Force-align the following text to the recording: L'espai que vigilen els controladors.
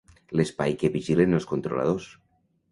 L'espai 0.39 0.73
que 0.85 0.91
vigilen 0.95 1.37
els 1.41 1.47
controladors. 1.53 2.11